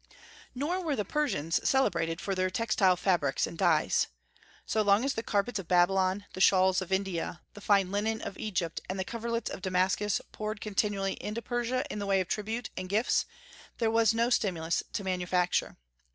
[0.55, 4.07] Nor were the Persians celebrated for their textile fabrics and dyes.
[4.65, 8.35] "So long as the carpets of Babylon, the shawls of India, the fine linen of
[8.39, 12.71] Egypt, and the coverlets of Damascus poured continually into Persia in the way of tribute
[12.75, 13.27] and gifts,
[13.77, 15.77] there was no stimulus to manufacture."